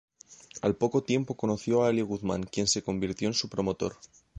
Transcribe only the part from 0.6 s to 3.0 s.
Al poco tiempo conoció a Elio Guzmán, quien se